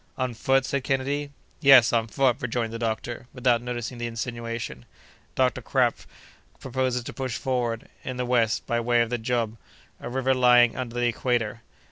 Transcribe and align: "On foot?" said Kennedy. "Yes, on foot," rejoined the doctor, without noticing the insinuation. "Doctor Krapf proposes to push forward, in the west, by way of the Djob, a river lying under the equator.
"On 0.17 0.33
foot?" 0.33 0.65
said 0.65 0.83
Kennedy. 0.83 1.29
"Yes, 1.59 1.93
on 1.93 2.07
foot," 2.07 2.37
rejoined 2.39 2.73
the 2.73 2.79
doctor, 2.79 3.27
without 3.35 3.61
noticing 3.61 3.99
the 3.99 4.07
insinuation. 4.07 4.85
"Doctor 5.35 5.61
Krapf 5.61 6.07
proposes 6.59 7.03
to 7.03 7.13
push 7.13 7.37
forward, 7.37 7.87
in 8.03 8.17
the 8.17 8.25
west, 8.25 8.65
by 8.65 8.79
way 8.79 9.03
of 9.03 9.11
the 9.11 9.19
Djob, 9.19 9.57
a 9.99 10.09
river 10.09 10.33
lying 10.33 10.75
under 10.75 10.95
the 10.95 11.05
equator. 11.05 11.61